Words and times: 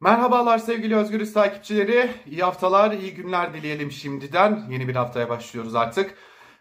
Merhabalar 0.00 0.58
sevgili 0.58 0.96
Özgürüz 0.96 1.32
takipçileri. 1.32 2.10
İyi 2.26 2.42
haftalar, 2.42 2.92
iyi 2.92 3.14
günler 3.14 3.54
dileyelim 3.54 3.92
şimdiden. 3.92 4.66
Yeni 4.70 4.88
bir 4.88 4.94
haftaya 4.96 5.28
başlıyoruz 5.28 5.74
artık. 5.74 6.14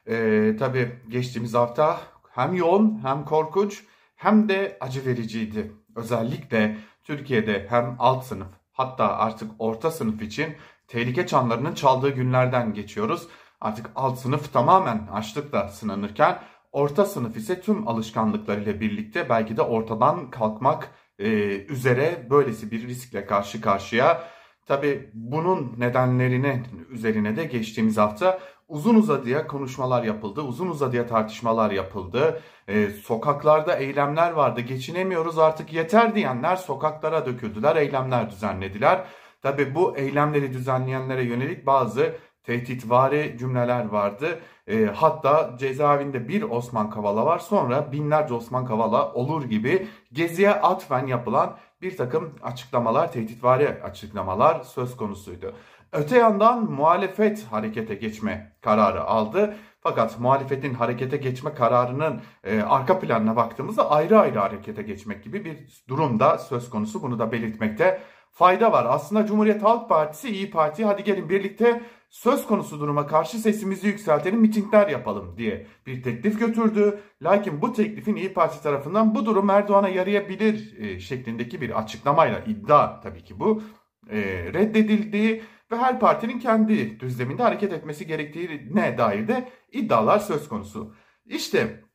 Ee, 0.08 0.56
tabii 0.60 1.02
geçtiğimiz 1.10 1.54
hafta 1.54 2.00
hem 2.32 2.54
yoğun 2.54 3.00
hem 3.04 3.26
korkunç 3.26 3.84
hem 4.16 4.50
de 4.50 4.78
acı 4.82 5.06
vericiydi. 5.06 5.72
Özellikle 5.96 6.78
Türkiye'de 7.04 7.68
hem 7.70 7.96
alt 8.00 8.26
sınıf 8.26 8.48
hatta 8.72 9.18
artık 9.18 9.52
orta 9.60 9.92
sınıf 9.92 10.22
için 10.22 10.56
tehlike 10.88 11.28
çanlarının 11.28 11.74
çaldığı 11.74 12.10
günlerden 12.10 12.74
geçiyoruz. 12.74 13.28
Artık 13.62 13.90
alt 13.96 14.20
sınıf 14.20 14.54
tamamen 14.54 15.08
açlıkla 15.14 15.68
sınanırken 15.68 16.40
orta 16.72 17.06
sınıf 17.06 17.38
ise 17.38 17.62
tüm 17.62 17.88
alışkanlıklarıyla 17.88 18.80
birlikte 18.80 19.30
belki 19.30 19.58
de 19.58 19.62
ortadan 19.62 20.30
kalkmak 20.30 20.92
e, 21.20 21.30
üzere 21.66 22.28
böylesi 22.30 22.72
bir 22.72 22.88
riskle 22.88 23.26
karşı 23.26 23.62
karşıya. 23.62 24.24
Tabi 24.66 25.10
bunun 25.14 25.74
nedenlerine 25.78 26.64
üzerine 26.90 27.36
de 27.36 27.44
geçtiğimiz 27.44 27.98
hafta 27.98 28.40
uzun 28.68 28.96
uzadıya 28.96 29.48
konuşmalar 29.48 30.04
yapıldı, 30.04 30.42
uzun 30.42 30.68
uzadıya 30.68 31.08
tartışmalar 31.08 31.72
yapıldı. 31.72 32.42
E, 32.68 32.90
sokaklarda 32.90 33.76
eylemler 33.76 34.32
vardı, 34.32 34.62
geçinemiyoruz 34.62 35.38
artık 35.38 35.74
yeter 35.74 36.16
diyenler 36.16 36.56
sokaklara 36.56 37.26
döküldüler, 37.26 37.76
eylemler 37.76 38.30
düzenlediler. 38.30 39.06
Tabi 39.42 39.76
bu 39.76 39.98
eylemleri 39.98 40.54
düzenleyenlere 40.54 41.24
yönelik 41.24 41.66
bazı 41.66 42.16
tehditvari 42.48 43.36
cümleler 43.40 43.86
vardı. 43.86 44.40
E, 44.68 44.86
hatta 44.86 45.56
cezaevinde 45.60 46.28
bir 46.28 46.42
Osman 46.42 46.90
Kavala 46.90 47.26
var 47.26 47.40
sonra 47.40 47.92
binlerce 47.92 48.34
Osman 48.34 48.66
Kavala 48.66 49.14
olur 49.14 49.44
gibi 49.44 49.88
Gezi'ye 50.14 50.52
atfen 50.52 51.08
yapılan 51.08 51.58
bir 51.82 51.98
takım 51.98 52.36
açıklamalar, 52.44 53.12
tehditvari 53.12 53.68
açıklamalar 53.84 54.62
söz 54.62 54.98
konusuydu. 54.98 55.54
Öte 55.92 56.18
yandan 56.18 56.72
muhalefet 56.72 57.46
harekete 57.52 57.96
geçme 57.96 58.52
kararı 58.62 59.04
aldı. 59.04 59.56
Fakat 59.82 60.20
muhalefetin 60.20 60.74
harekete 60.74 61.18
geçme 61.18 61.54
kararının 61.54 62.22
e, 62.44 62.62
arka 62.62 63.00
planına 63.00 63.36
baktığımızda 63.36 63.92
ayrı 63.92 64.20
ayrı 64.20 64.40
harekete 64.40 64.82
geçmek 64.82 65.24
gibi 65.24 65.46
bir 65.46 65.84
durumda 65.88 66.38
söz 66.38 66.70
konusu. 66.70 67.02
Bunu 67.02 67.20
da 67.20 67.32
belirtmekte 67.32 68.02
fayda 68.32 68.72
var. 68.72 68.86
Aslında 68.90 69.26
Cumhuriyet 69.26 69.64
Halk 69.64 69.90
Partisi, 69.90 70.30
İyi 70.30 70.52
Parti 70.52 70.86
hadi 70.86 71.04
gelin 71.04 71.30
birlikte 71.30 71.82
söz 72.10 72.48
konusu 72.48 72.80
duruma 72.80 73.08
karşı 73.08 73.38
sesimizi 73.38 73.88
yükseltelim, 73.88 74.40
mitingler 74.40 74.88
yapalım 74.88 75.38
diye 75.38 75.68
bir 75.86 76.04
teklif 76.04 76.40
götürdü. 76.40 77.00
Lakin 77.22 77.62
bu 77.62 77.74
teklifin 77.74 78.16
İyi 78.16 78.34
Parti 78.34 78.64
tarafından 78.64 79.16
bu 79.16 79.26
durum 79.26 79.50
Erdoğan'a 79.50 79.90
yarayabilir 79.90 80.80
e, 80.80 81.00
şeklindeki 81.00 81.62
bir 81.62 81.80
açıklamayla 81.80 82.40
iddia 82.40 83.02
tabii 83.02 83.24
ki 83.24 83.40
bu 83.40 83.62
e, 84.10 84.18
reddedildi 84.54 85.44
ve 85.72 85.78
her 85.78 86.00
partinin 86.00 86.40
kendi 86.40 87.00
düzleminde 87.00 87.44
hareket 87.44 87.74
etmesi 87.74 88.08
gerektiğine 88.08 88.98
dair 88.98 89.28
de 89.28 89.50
iddialar 89.72 90.20
söz 90.20 90.50
konusu. 90.50 90.96
İşte 91.26 91.88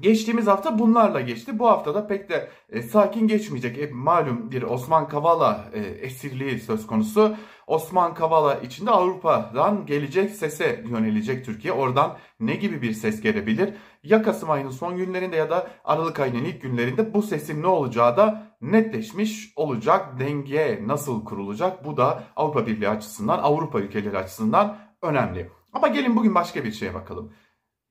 Geçtiğimiz 0.00 0.46
hafta 0.46 0.78
bunlarla 0.78 1.20
geçti. 1.20 1.58
Bu 1.58 1.68
hafta 1.68 1.94
da 1.94 2.06
pek 2.06 2.28
de 2.28 2.50
e, 2.68 2.82
sakin 2.82 3.28
geçmeyecek. 3.28 3.78
E, 3.78 3.90
malum 3.92 4.50
bir 4.50 4.62
Osman 4.62 5.08
Kavala 5.08 5.70
e, 5.72 5.80
esirliği 5.80 6.60
söz 6.60 6.86
konusu. 6.86 7.36
Osman 7.66 8.14
Kavala 8.14 8.54
içinde 8.54 8.90
Avrupa'dan 8.90 9.86
gelecek 9.86 10.30
sese 10.30 10.84
yönelecek 10.88 11.44
Türkiye. 11.44 11.72
Oradan 11.72 12.16
ne 12.40 12.54
gibi 12.54 12.82
bir 12.82 12.92
ses 12.92 13.20
gelebilir? 13.20 13.74
Ya 14.02 14.22
Kasım 14.22 14.50
ayının 14.50 14.70
son 14.70 14.96
günlerinde 14.96 15.36
ya 15.36 15.50
da 15.50 15.66
Aralık 15.84 16.20
ayının 16.20 16.44
ilk 16.44 16.62
günlerinde 16.62 17.14
bu 17.14 17.22
sesin 17.22 17.62
ne 17.62 17.66
olacağı 17.66 18.16
da 18.16 18.56
netleşmiş 18.60 19.52
olacak. 19.56 20.20
Denge 20.20 20.82
nasıl 20.86 21.24
kurulacak? 21.24 21.84
Bu 21.84 21.96
da 21.96 22.22
Avrupa 22.36 22.66
Birliği 22.66 22.88
açısından, 22.88 23.38
Avrupa 23.38 23.80
ülkeleri 23.80 24.18
açısından 24.18 24.78
önemli. 25.02 25.50
Ama 25.72 25.88
gelin 25.88 26.16
bugün 26.16 26.34
başka 26.34 26.64
bir 26.64 26.72
şeye 26.72 26.94
bakalım. 26.94 27.32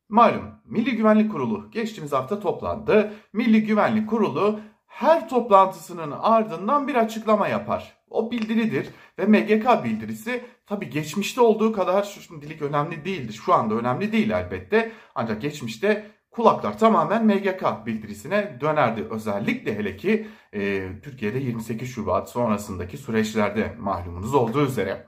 Malum 0.10 0.52
Milli 0.66 0.96
Güvenlik 0.96 1.32
Kurulu 1.32 1.72
geçtiğimiz 1.72 2.14
hafta 2.14 2.40
toplandı. 2.40 3.14
Milli 3.34 3.64
Güvenlik 3.64 4.10
Kurulu 4.10 4.60
her 4.88 5.30
toplantısının 5.30 6.12
ardından 6.12 6.88
bir 6.88 6.96
açıklama 6.96 7.48
yapar. 7.48 7.98
O 8.16 8.32
bildiridir 8.32 8.88
ve 9.20 9.26
MGK 9.26 9.84
bildirisi 9.84 10.42
tabi 10.66 10.90
geçmişte 10.90 11.42
olduğu 11.42 11.72
kadar 11.72 12.04
şimdilik 12.04 12.62
önemli 12.62 13.06
değildi. 13.06 13.34
Şu 13.34 13.54
anda 13.54 13.76
önemli 13.76 14.12
değil 14.12 14.30
elbette. 14.30 14.92
Ancak 15.16 15.42
geçmişte 15.42 16.12
kulaklar 16.32 16.80
tamamen 16.80 17.26
MGK 17.26 17.86
bildirisine 17.86 18.58
dönerdi. 18.62 19.08
Özellikle 19.10 19.78
hele 19.78 19.98
ki 19.98 20.28
e, 20.54 20.88
Türkiye'de 21.04 21.40
28 21.40 21.90
Şubat 21.90 22.30
sonrasındaki 22.30 22.98
süreçlerde 22.98 23.76
mahlumunuz 23.80 24.34
olduğu 24.36 24.66
üzere. 24.66 25.08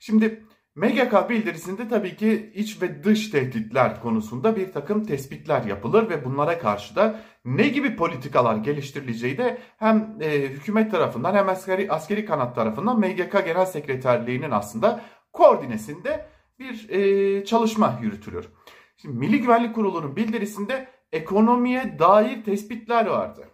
Şimdi 0.00 0.47
MGK 0.78 1.28
bildirisinde 1.28 1.88
tabii 1.88 2.16
ki 2.16 2.52
iç 2.54 2.82
ve 2.82 3.04
dış 3.04 3.30
tehditler 3.30 4.00
konusunda 4.00 4.56
bir 4.56 4.72
takım 4.72 5.04
tespitler 5.04 5.64
yapılır 5.64 6.10
ve 6.10 6.24
bunlara 6.24 6.58
karşı 6.58 6.96
da 6.96 7.20
ne 7.44 7.68
gibi 7.68 7.96
politikalar 7.96 8.56
geliştirileceği 8.56 9.38
de 9.38 9.58
hem 9.78 10.16
e, 10.20 10.40
hükümet 10.40 10.90
tarafından 10.90 11.34
hem 11.34 11.48
askeri, 11.48 11.92
askeri 11.92 12.24
kanat 12.24 12.54
tarafından 12.54 13.00
MGK 13.00 13.32
Genel 13.46 13.66
Sekreterliği'nin 13.66 14.50
aslında 14.50 15.00
koordinesinde 15.32 16.26
bir 16.58 16.88
e, 16.90 17.44
çalışma 17.44 17.98
yürütülür. 18.02 18.48
Şimdi 18.96 19.18
Milli 19.18 19.40
Güvenlik 19.40 19.74
Kurulu'nun 19.74 20.16
bildirisinde 20.16 20.88
ekonomiye 21.12 21.98
dair 21.98 22.44
tespitler 22.44 23.06
vardı. 23.06 23.48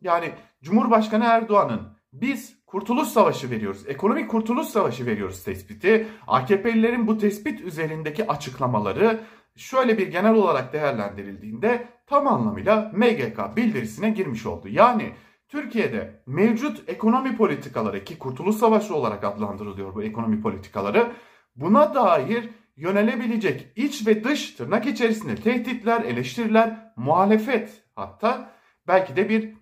Yani 0.00 0.32
Cumhurbaşkanı 0.62 1.24
Erdoğan'ın 1.24 2.01
biz 2.12 2.62
Kurtuluş 2.66 3.08
Savaşı 3.08 3.50
veriyoruz. 3.50 3.88
Ekonomik 3.88 4.30
Kurtuluş 4.30 4.66
Savaşı 4.66 5.06
veriyoruz 5.06 5.44
tespiti. 5.44 6.08
AKP'lilerin 6.26 7.06
bu 7.06 7.18
tespit 7.18 7.60
üzerindeki 7.60 8.26
açıklamaları 8.26 9.20
şöyle 9.56 9.98
bir 9.98 10.06
genel 10.06 10.34
olarak 10.34 10.72
değerlendirildiğinde 10.72 11.88
tam 12.06 12.26
anlamıyla 12.26 12.92
MGK 12.94 13.56
bildirisine 13.56 14.10
girmiş 14.10 14.46
oldu. 14.46 14.68
Yani 14.68 15.12
Türkiye'de 15.48 16.22
mevcut 16.26 16.88
ekonomi 16.88 17.36
politikaları 17.36 18.04
ki 18.04 18.18
Kurtuluş 18.18 18.56
Savaşı 18.56 18.94
olarak 18.94 19.24
adlandırılıyor 19.24 19.94
bu 19.94 20.02
ekonomi 20.02 20.42
politikaları 20.42 21.12
buna 21.56 21.94
dair 21.94 22.48
yönelebilecek 22.76 23.72
iç 23.76 24.06
ve 24.06 24.24
dış 24.24 24.50
tırnak 24.50 24.86
içerisinde 24.86 25.34
tehditler, 25.34 26.00
eleştiriler, 26.00 26.92
muhalefet 26.96 27.82
hatta 27.94 28.52
belki 28.88 29.16
de 29.16 29.28
bir 29.28 29.61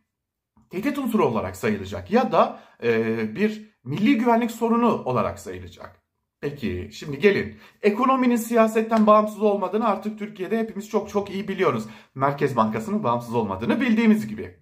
tehdit 0.71 0.99
unsuru 0.99 1.27
olarak 1.27 1.57
sayılacak 1.57 2.11
ya 2.11 2.33
da 2.33 2.61
e, 2.83 3.37
bir 3.37 3.71
milli 3.85 4.19
güvenlik 4.19 4.51
sorunu 4.51 5.03
olarak 5.05 5.39
sayılacak. 5.39 6.01
Peki 6.41 6.91
şimdi 6.93 7.19
gelin 7.19 7.59
ekonominin 7.83 8.37
siyasetten 8.37 9.07
bağımsız 9.07 9.43
olmadığını 9.43 9.89
artık 9.89 10.19
Türkiye'de 10.19 10.59
hepimiz 10.59 10.89
çok 10.89 11.09
çok 11.09 11.31
iyi 11.31 11.49
biliyoruz. 11.49 11.85
Merkez 12.15 12.57
Bankası'nın 12.57 13.05
bağımsız 13.05 13.35
olmadığını 13.35 13.81
bildiğimiz 13.81 14.27
gibi. 14.27 14.57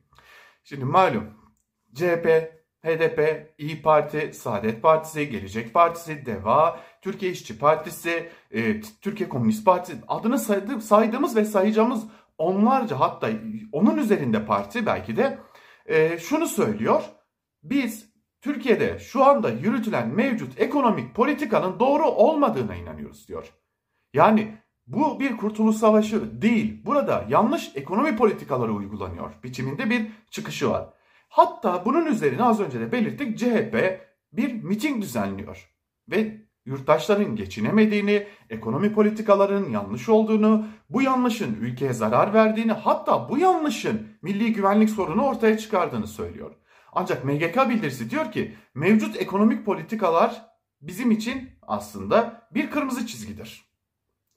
Şimdi 0.64 0.84
malum 0.84 1.24
CHP, 1.94 2.58
HDP, 2.84 3.50
İyi 3.58 3.82
Parti, 3.82 4.32
Saadet 4.34 4.82
Partisi, 4.82 5.30
Gelecek 5.30 5.74
Partisi, 5.74 6.26
DEVA, 6.26 6.80
Türkiye 7.02 7.32
İşçi 7.32 7.58
Partisi, 7.58 8.28
e, 8.50 8.80
Türkiye 8.80 9.28
Komünist 9.28 9.64
Partisi 9.64 9.98
adını 10.08 10.38
saydığımız 10.80 11.36
ve 11.36 11.44
sayacağımız 11.44 12.04
onlarca 12.38 13.00
hatta 13.00 13.30
onun 13.72 13.96
üzerinde 13.96 14.46
parti 14.46 14.86
belki 14.86 15.16
de 15.16 15.38
e, 15.88 16.18
şunu 16.18 16.46
söylüyor. 16.46 17.02
Biz 17.62 18.08
Türkiye'de 18.40 18.98
şu 18.98 19.24
anda 19.24 19.50
yürütülen 19.50 20.08
mevcut 20.08 20.60
ekonomik 20.60 21.14
politikanın 21.14 21.80
doğru 21.80 22.04
olmadığına 22.04 22.74
inanıyoruz 22.74 23.28
diyor. 23.28 23.52
Yani 24.14 24.54
bu 24.86 25.20
bir 25.20 25.36
kurtuluş 25.36 25.76
savaşı 25.76 26.42
değil. 26.42 26.86
Burada 26.86 27.26
yanlış 27.28 27.70
ekonomi 27.74 28.16
politikaları 28.16 28.72
uygulanıyor. 28.72 29.30
Biçiminde 29.44 29.90
bir 29.90 30.06
çıkışı 30.30 30.70
var. 30.70 30.88
Hatta 31.28 31.84
bunun 31.84 32.06
üzerine 32.06 32.42
az 32.42 32.60
önce 32.60 32.80
de 32.80 32.92
belirttik 32.92 33.38
CHP 33.38 34.00
bir 34.32 34.62
miting 34.62 35.02
düzenliyor. 35.02 35.74
Ve 36.10 36.48
yurttaşların 36.66 37.36
geçinemediğini, 37.36 38.26
ekonomi 38.50 38.92
politikalarının 38.92 39.70
yanlış 39.70 40.08
olduğunu, 40.08 40.66
bu 40.90 41.02
yanlışın 41.02 41.54
ülkeye 41.60 41.92
zarar 41.92 42.34
verdiğini, 42.34 42.72
hatta 42.72 43.28
bu 43.28 43.38
yanlışın 43.38 44.07
milli 44.22 44.52
güvenlik 44.52 44.90
sorunu 44.90 45.26
ortaya 45.26 45.58
çıkardığını 45.58 46.06
söylüyor. 46.06 46.54
Ancak 46.92 47.24
MGK 47.24 47.68
bildirisi 47.68 48.10
diyor 48.10 48.32
ki 48.32 48.54
mevcut 48.74 49.16
ekonomik 49.16 49.66
politikalar 49.66 50.46
bizim 50.80 51.10
için 51.10 51.50
aslında 51.62 52.48
bir 52.54 52.70
kırmızı 52.70 53.06
çizgidir. 53.06 53.64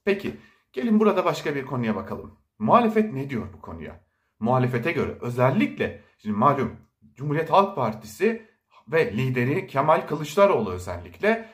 Peki 0.06 0.38
gelin 0.74 1.00
burada 1.00 1.26
başka 1.26 1.56
bir 1.56 1.66
konuya 1.66 1.96
bakalım. 1.96 2.38
Muhalefet 2.60 3.14
ne 3.14 3.30
diyor 3.30 3.54
bu 3.54 3.62
konuya? 3.62 4.06
Muhalefete 4.40 4.92
göre 4.92 5.18
özellikle 5.22 6.02
şimdi 6.18 6.38
malum 6.38 6.76
Cumhuriyet 7.14 7.52
Halk 7.52 7.76
Partisi 7.76 8.48
ve 8.88 9.14
lideri 9.18 9.68
Kemal 9.68 10.08
Kılıçdaroğlu 10.08 10.72
özellikle 10.72 11.50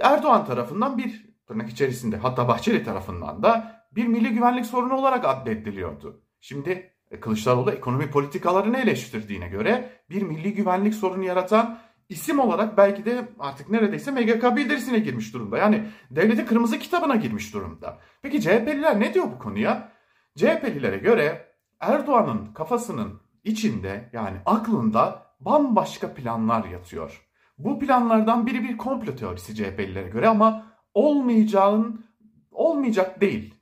Erdoğan 0.00 0.46
tarafından 0.46 0.98
bir 0.98 1.30
tırnak 1.46 1.70
içerisinde 1.70 2.16
hatta 2.16 2.48
Bahçeli 2.48 2.84
tarafından 2.84 3.42
da 3.42 3.84
bir 3.92 4.06
milli 4.06 4.28
güvenlik 4.28 4.66
sorunu 4.66 4.94
olarak 4.94 5.24
addediliyordu. 5.24 6.24
Şimdi 6.40 6.92
Kılıçdaroğlu 7.20 7.70
ekonomi 7.70 8.10
politikalarını 8.10 8.78
eleştirdiğine 8.78 9.48
göre 9.48 9.90
bir 10.10 10.22
milli 10.22 10.54
güvenlik 10.54 10.94
sorunu 10.94 11.24
yaratan 11.24 11.78
isim 12.08 12.38
olarak 12.38 12.76
belki 12.76 13.04
de 13.04 13.28
artık 13.38 13.70
neredeyse 13.70 14.10
MGK 14.10 14.56
bildirisine 14.56 14.98
girmiş 14.98 15.34
durumda. 15.34 15.58
Yani 15.58 15.86
devleti 16.10 16.46
kırmızı 16.46 16.78
kitabına 16.78 17.16
girmiş 17.16 17.54
durumda. 17.54 17.98
Peki 18.22 18.40
CHP'liler 18.40 19.00
ne 19.00 19.14
diyor 19.14 19.26
bu 19.34 19.38
konuya? 19.38 19.92
CHP'lilere 20.36 20.98
göre 20.98 21.46
Erdoğan'ın 21.80 22.52
kafasının 22.52 23.20
içinde 23.44 24.10
yani 24.12 24.36
aklında 24.46 25.26
bambaşka 25.40 26.14
planlar 26.14 26.64
yatıyor. 26.64 27.26
Bu 27.58 27.78
planlardan 27.78 28.46
biri 28.46 28.62
bir 28.62 28.76
komplo 28.76 29.16
teorisi 29.16 29.54
CHP'lilere 29.54 30.08
göre 30.08 30.28
ama 30.28 30.66
olmayacağın 30.94 32.04
olmayacak 32.50 33.20
değil. 33.20 33.54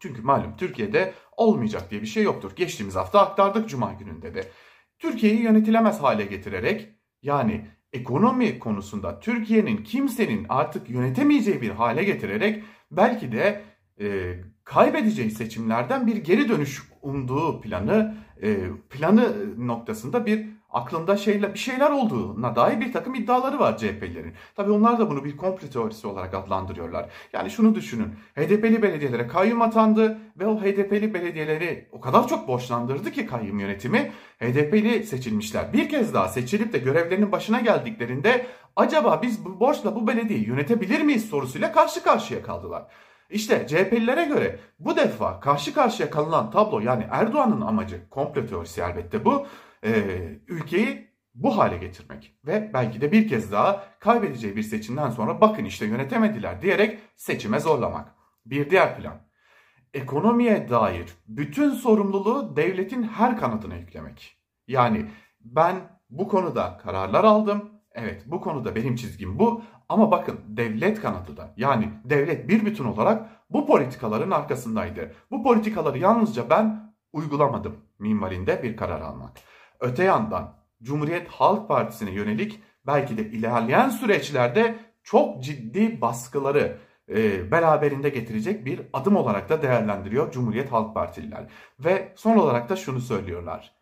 Çünkü 0.00 0.22
malum 0.22 0.56
Türkiye'de 0.56 1.14
olmayacak 1.36 1.90
diye 1.90 2.02
bir 2.02 2.06
şey 2.06 2.22
yoktur. 2.22 2.52
Geçtiğimiz 2.56 2.96
hafta 2.96 3.20
aktardık 3.20 3.68
Cuma 3.68 3.92
gününde 3.92 4.34
de. 4.34 4.48
Türkiye'yi 4.98 5.42
yönetilemez 5.42 6.02
hale 6.02 6.24
getirerek 6.24 6.88
yani 7.22 7.66
ekonomi 7.92 8.58
konusunda 8.58 9.20
Türkiye'nin 9.20 9.76
kimsenin 9.76 10.46
artık 10.48 10.90
yönetemeyeceği 10.90 11.62
bir 11.62 11.70
hale 11.70 12.04
getirerek 12.04 12.64
belki 12.90 13.32
de 13.32 13.62
e, 14.00 14.34
kaybedeceği 14.66 15.30
seçimlerden 15.30 16.06
bir 16.06 16.16
geri 16.16 16.48
dönüş 16.48 16.82
umduğu 17.02 17.60
planı 17.60 18.14
e, 18.42 18.56
planı 18.90 19.32
noktasında 19.66 20.26
bir 20.26 20.46
aklında 20.70 21.16
şeyler, 21.16 21.54
bir 21.54 21.58
şeyler 21.58 21.90
olduğuna 21.90 22.56
dair 22.56 22.80
bir 22.80 22.92
takım 22.92 23.14
iddiaları 23.14 23.58
var 23.58 23.78
CHP'lilerin. 23.78 24.32
Tabii 24.56 24.70
onlar 24.70 24.98
da 24.98 25.10
bunu 25.10 25.24
bir 25.24 25.36
komplo 25.36 25.68
teorisi 25.68 26.06
olarak 26.06 26.34
adlandırıyorlar. 26.34 27.10
Yani 27.32 27.50
şunu 27.50 27.74
düşünün. 27.74 28.14
HDP'li 28.34 28.82
belediyelere 28.82 29.26
kayyum 29.26 29.62
atandı 29.62 30.18
ve 30.36 30.46
o 30.46 30.60
HDP'li 30.60 31.14
belediyeleri 31.14 31.88
o 31.92 32.00
kadar 32.00 32.28
çok 32.28 32.48
borçlandırdı 32.48 33.10
ki 33.10 33.26
kayyum 33.26 33.58
yönetimi. 33.58 34.12
HDP'li 34.40 35.04
seçilmişler. 35.04 35.72
Bir 35.72 35.88
kez 35.88 36.14
daha 36.14 36.28
seçilip 36.28 36.72
de 36.72 36.78
görevlerinin 36.78 37.32
başına 37.32 37.60
geldiklerinde 37.60 38.46
acaba 38.76 39.22
biz 39.22 39.44
bu 39.44 39.60
borçla 39.60 39.94
bu 39.94 40.06
belediyeyi 40.06 40.46
yönetebilir 40.46 41.00
miyiz 41.00 41.28
sorusuyla 41.28 41.72
karşı 41.72 42.02
karşıya 42.02 42.42
kaldılar. 42.42 42.86
İşte 43.30 43.66
CHP'lilere 43.66 44.24
göre 44.24 44.58
bu 44.78 44.96
defa 44.96 45.40
karşı 45.40 45.74
karşıya 45.74 46.10
kalınan 46.10 46.50
tablo 46.50 46.80
yani 46.80 47.06
Erdoğan'ın 47.10 47.60
amacı 47.60 48.10
komplo 48.10 48.46
teorisi 48.46 48.80
elbette 48.80 49.24
bu 49.24 49.46
e, 49.84 49.92
ülkeyi 50.48 51.06
bu 51.34 51.58
hale 51.58 51.76
getirmek 51.76 52.36
ve 52.46 52.70
belki 52.74 53.00
de 53.00 53.12
bir 53.12 53.28
kez 53.28 53.52
daha 53.52 53.84
kaybedeceği 54.00 54.56
bir 54.56 54.62
seçimden 54.62 55.10
sonra 55.10 55.40
bakın 55.40 55.64
işte 55.64 55.86
yönetemediler 55.86 56.62
diyerek 56.62 56.98
seçime 57.16 57.60
zorlamak. 57.60 58.14
Bir 58.46 58.70
diğer 58.70 58.96
plan. 58.96 59.26
Ekonomiye 59.94 60.68
dair 60.68 61.12
bütün 61.28 61.70
sorumluluğu 61.70 62.56
devletin 62.56 63.02
her 63.02 63.38
kanadına 63.38 63.76
yüklemek. 63.76 64.36
Yani 64.68 65.10
ben 65.40 65.76
bu 66.10 66.28
konuda 66.28 66.78
kararlar 66.78 67.24
aldım. 67.24 67.75
Evet 67.96 68.22
bu 68.26 68.40
konuda 68.40 68.74
benim 68.74 68.96
çizgim 68.96 69.38
bu 69.38 69.62
ama 69.88 70.10
bakın 70.10 70.40
devlet 70.48 71.00
kanadı 71.00 71.36
da 71.36 71.54
yani 71.56 71.90
devlet 72.04 72.48
bir 72.48 72.66
bütün 72.66 72.84
olarak 72.84 73.30
bu 73.50 73.66
politikaların 73.66 74.30
arkasındaydı. 74.30 75.14
Bu 75.30 75.42
politikaları 75.42 75.98
yalnızca 75.98 76.50
ben 76.50 76.94
uygulamadım 77.12 77.76
minvalinde 77.98 78.62
bir 78.62 78.76
karar 78.76 79.00
almak. 79.00 79.30
Öte 79.80 80.04
yandan 80.04 80.54
Cumhuriyet 80.82 81.28
Halk 81.28 81.68
Partisi'ne 81.68 82.10
yönelik 82.10 82.62
belki 82.86 83.18
de 83.18 83.30
ilerleyen 83.30 83.88
süreçlerde 83.88 84.78
çok 85.02 85.42
ciddi 85.42 86.00
baskıları 86.00 86.78
e, 87.08 87.50
beraberinde 87.50 88.08
getirecek 88.08 88.66
bir 88.66 88.80
adım 88.92 89.16
olarak 89.16 89.48
da 89.48 89.62
değerlendiriyor 89.62 90.32
Cumhuriyet 90.32 90.72
Halk 90.72 90.94
Partililer. 90.94 91.46
Ve 91.78 92.12
son 92.16 92.36
olarak 92.36 92.68
da 92.68 92.76
şunu 92.76 93.00
söylüyorlar. 93.00 93.76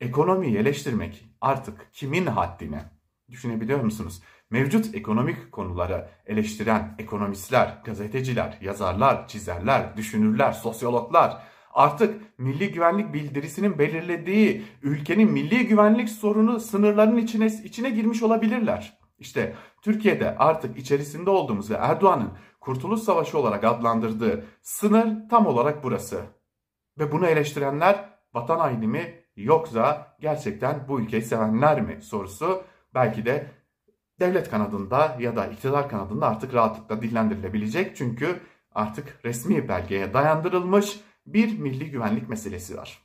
Ekonomiyi 0.00 0.56
eleştirmek 0.56 1.24
artık 1.40 1.88
kimin 1.92 2.26
haddine? 2.26 2.97
Düşünebiliyor 3.30 3.80
musunuz? 3.80 4.22
Mevcut 4.50 4.94
ekonomik 4.94 5.52
konuları 5.52 6.08
eleştiren 6.26 6.94
ekonomistler, 6.98 7.78
gazeteciler, 7.84 8.58
yazarlar, 8.60 9.28
çizerler, 9.28 9.96
düşünürler, 9.96 10.52
sosyologlar 10.52 11.42
artık 11.78 12.38
milli 12.38 12.72
güvenlik 12.72 13.14
bildirisinin 13.14 13.78
belirlediği 13.78 14.64
ülkenin 14.82 15.32
milli 15.32 15.66
güvenlik 15.66 16.08
sorunu 16.08 16.60
sınırlarının 16.60 17.18
içine 17.18 17.46
içine 17.46 17.90
girmiş 17.90 18.22
olabilirler. 18.22 18.98
İşte 19.18 19.54
Türkiye'de 19.82 20.36
artık 20.38 20.78
içerisinde 20.78 21.30
olduğumuz 21.30 21.70
ve 21.70 21.74
Erdoğan'ın 21.74 22.32
Kurtuluş 22.60 23.00
Savaşı 23.00 23.38
olarak 23.38 23.64
adlandırdığı 23.64 24.44
sınır 24.62 25.28
tam 25.30 25.46
olarak 25.46 25.84
burası. 25.84 26.20
Ve 26.98 27.12
bunu 27.12 27.26
eleştirenler 27.26 28.08
vatan 28.34 28.58
haini 28.58 28.86
mi 28.86 29.14
yoksa 29.36 30.16
gerçekten 30.20 30.88
bu 30.88 31.00
ülkeyi 31.00 31.22
sevenler 31.22 31.80
mi 31.80 32.02
sorusu 32.02 32.62
belki 32.94 33.26
de 33.26 33.50
devlet 34.20 34.50
kanadında 34.50 35.16
ya 35.20 35.36
da 35.36 35.46
iktidar 35.46 35.88
kanadında 35.88 36.26
artık 36.26 36.54
rahatlıkla 36.54 37.02
dillendirilebilecek. 37.02 37.96
Çünkü 37.96 38.40
artık 38.72 39.20
resmi 39.24 39.68
belgeye 39.68 40.14
dayandırılmış 40.14 41.00
bir 41.26 41.58
milli 41.58 41.90
güvenlik 41.90 42.28
meselesi 42.28 42.76
var. 42.76 42.98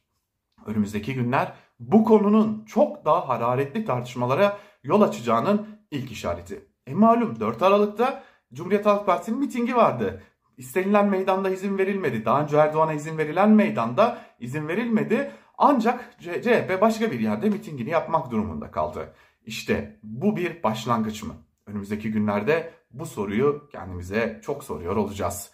Önümüzdeki 0.65 1.13
günler 1.13 1.53
bu 1.79 2.03
konunun 2.03 2.65
çok 2.65 3.05
daha 3.05 3.27
hararetli 3.27 3.85
tartışmalara 3.85 4.57
yol 4.83 5.01
açacağının 5.01 5.67
ilk 5.91 6.11
işareti. 6.11 6.65
E 6.87 6.93
malum 6.93 7.39
4 7.39 7.61
Aralık'ta 7.61 8.23
Cumhuriyet 8.53 8.85
Halk 8.85 9.05
Partisi'nin 9.05 9.39
mitingi 9.39 9.75
vardı. 9.75 10.23
İstenilen 10.57 11.09
meydanda 11.09 11.49
izin 11.49 11.77
verilmedi. 11.77 12.25
Daha 12.25 12.41
önce 12.41 12.57
Erdoğan'a 12.57 12.93
izin 12.93 13.17
verilen 13.17 13.49
meydanda 13.49 14.17
izin 14.39 14.67
verilmedi. 14.67 15.31
Ancak 15.57 16.15
CHP 16.19 16.81
başka 16.81 17.11
bir 17.11 17.19
yerde 17.19 17.49
mitingini 17.49 17.89
yapmak 17.89 18.31
durumunda 18.31 18.71
kaldı. 18.71 19.13
İşte 19.45 19.99
bu 20.03 20.37
bir 20.37 20.63
başlangıç 20.63 21.23
mı? 21.23 21.33
Önümüzdeki 21.65 22.11
günlerde 22.11 22.73
bu 22.91 23.05
soruyu 23.05 23.69
kendimize 23.71 24.41
çok 24.43 24.63
soruyor 24.63 24.95
olacağız. 24.95 25.51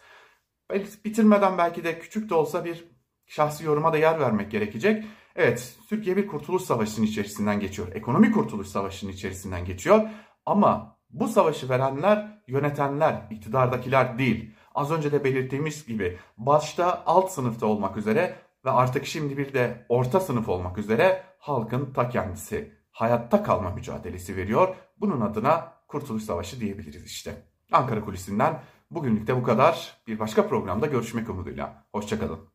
Bitirmeden 1.05 1.57
belki 1.57 1.83
de 1.83 1.99
küçük 1.99 2.29
de 2.29 2.33
olsa 2.33 2.65
bir 2.65 2.85
şahsi 3.27 3.65
yoruma 3.65 3.93
da 3.93 3.97
yer 3.97 4.19
vermek 4.19 4.51
gerekecek. 4.51 5.05
Evet, 5.35 5.75
Türkiye 5.89 6.17
bir 6.17 6.27
kurtuluş 6.27 6.63
savaşının 6.63 7.05
içerisinden 7.05 7.59
geçiyor. 7.59 7.87
Ekonomik 7.93 8.33
kurtuluş 8.33 8.67
savaşının 8.67 9.11
içerisinden 9.11 9.65
geçiyor. 9.65 10.09
Ama 10.45 10.99
bu 11.09 11.27
savaşı 11.27 11.69
verenler, 11.69 12.41
yönetenler, 12.47 13.27
iktidardakiler 13.31 14.17
değil. 14.17 14.55
Az 14.75 14.91
önce 14.91 15.11
de 15.11 15.23
belirttiğimiz 15.23 15.85
gibi 15.85 16.17
başta 16.37 17.03
alt 17.05 17.31
sınıfta 17.31 17.65
olmak 17.65 17.97
üzere 17.97 18.35
ve 18.65 18.71
artık 18.71 19.05
şimdi 19.05 19.37
bir 19.37 19.53
de 19.53 19.85
orta 19.89 20.19
sınıf 20.19 20.49
olmak 20.49 20.77
üzere 20.77 21.23
halkın 21.39 21.93
ta 21.93 22.09
kendisi 22.09 22.78
hayatta 22.99 23.43
kalma 23.43 23.69
mücadelesi 23.69 24.35
veriyor. 24.37 24.75
Bunun 24.97 25.21
adına 25.21 25.73
Kurtuluş 25.87 26.23
Savaşı 26.23 26.59
diyebiliriz 26.59 27.05
işte. 27.05 27.45
Ankara 27.71 28.05
Kulisi'nden 28.05 28.61
bugünlük 28.91 29.27
de 29.27 29.35
bu 29.35 29.43
kadar. 29.43 30.01
Bir 30.07 30.19
başka 30.19 30.47
programda 30.47 30.85
görüşmek 30.85 31.29
umuduyla. 31.29 31.85
Hoşçakalın. 31.91 32.49